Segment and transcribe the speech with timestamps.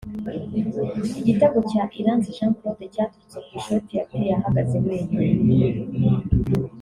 [1.19, 5.67] Igitego cya Iranzi Jean Claude cyaturutse ku ishoti yateye ahagaze wenyine